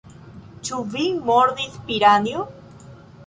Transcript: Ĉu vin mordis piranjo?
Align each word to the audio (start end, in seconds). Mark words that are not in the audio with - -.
Ĉu 0.69 0.79
vin 0.93 1.19
mordis 1.27 1.77
piranjo? 1.91 2.47